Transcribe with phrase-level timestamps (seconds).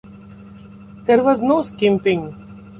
[1.05, 2.33] There was no skimping.